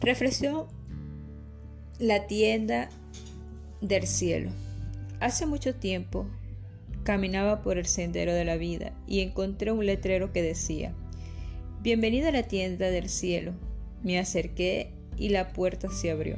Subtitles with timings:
[0.00, 0.66] Reflexión
[1.98, 2.88] La tienda
[3.80, 4.50] del cielo.
[5.20, 6.26] Hace mucho tiempo
[7.02, 10.94] caminaba por el sendero de la vida y encontré un letrero que decía,
[11.80, 13.52] Bienvenida a la tienda del cielo.
[14.02, 16.36] Me acerqué y la puerta se abrió.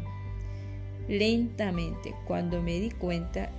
[1.09, 3.51] Lentamente, cuando me di cuenta,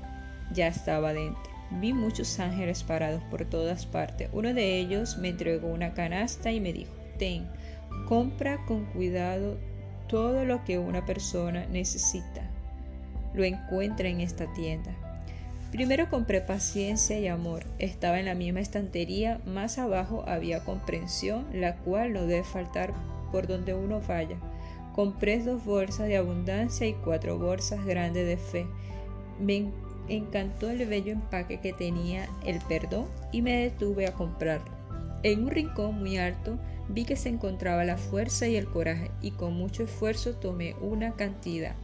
[0.54, 1.51] ya estaba dentro.
[1.80, 4.30] Vi muchos ángeles parados por todas partes.
[4.34, 7.48] Uno de ellos me entregó una canasta y me dijo, ten,
[8.08, 9.58] compra con cuidado
[10.08, 12.50] todo lo que una persona necesita.
[13.34, 14.92] Lo encuentra en esta tienda.
[15.72, 17.64] Primero compré paciencia y amor.
[17.80, 19.40] Estaba en la misma estantería.
[19.46, 22.94] Más abajo había comprensión, la cual no debe faltar
[23.32, 24.36] por donde uno vaya.
[24.94, 28.68] Compré dos bolsas de abundancia y cuatro bolsas grandes de fe.
[29.40, 29.72] Me
[30.08, 34.72] encantó el bello empaque que tenía el perdón y me detuve a comprarlo.
[35.24, 39.32] En un rincón muy alto vi que se encontraba la fuerza y el coraje y
[39.32, 41.76] con mucho esfuerzo tomé una cantidad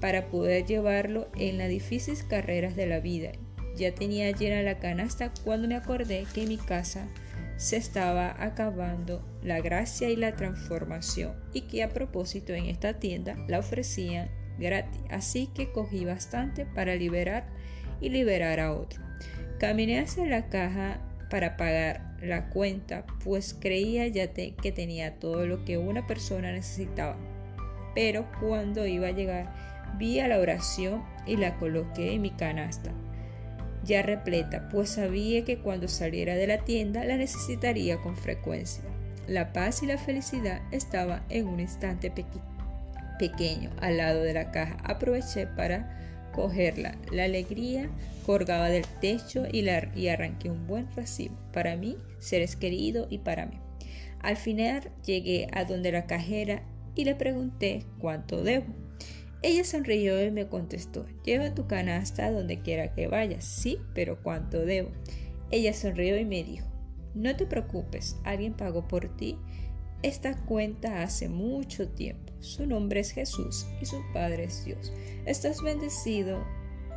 [0.00, 3.32] para poder llevarlo en las difíciles carreras de la vida.
[3.76, 7.08] Ya tenía llena la canasta cuando me acordé que en mi casa
[7.56, 13.36] se estaba acabando la gracia y la transformación y que a propósito en esta tienda
[13.48, 14.28] la ofrecían
[15.10, 17.46] Así que cogí bastante para liberar
[18.00, 19.02] y liberar a otro.
[19.58, 25.64] Caminé hacia la caja para pagar la cuenta, pues creía ya que tenía todo lo
[25.64, 27.16] que una persona necesitaba.
[27.94, 29.54] Pero cuando iba a llegar,
[29.98, 32.92] vi a la oración y la coloqué en mi canasta
[33.84, 38.82] ya repleta, pues sabía que cuando saliera de la tienda la necesitaría con frecuencia.
[39.26, 42.10] La paz y la felicidad estaban en un instante
[43.18, 44.76] pequeño al lado de la caja.
[44.84, 46.96] Aproveché para cogerla.
[47.12, 47.90] La alegría
[48.26, 53.18] colgaba del techo y, la, y arranqué un buen recibo para mí, seres queridos y
[53.18, 53.60] para mí.
[54.20, 56.62] Al final llegué a donde la cajera
[56.94, 58.66] y le pregunté cuánto debo.
[59.42, 63.44] Ella sonrió y me contestó, lleva tu canasta donde quiera que vayas.
[63.44, 64.90] Sí, pero ¿cuánto debo?
[65.50, 66.66] Ella sonrió y me dijo,
[67.14, 69.38] no te preocupes, alguien pagó por ti
[70.04, 72.30] esta cuenta hace mucho tiempo.
[72.40, 74.92] Su nombre es Jesús y su Padre es Dios.
[75.24, 76.44] Estás bendecido,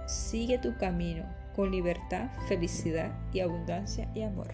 [0.07, 1.25] sigue tu camino
[1.55, 4.53] con libertad, felicidad y abundancia y amor.